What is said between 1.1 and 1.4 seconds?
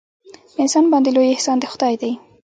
لوی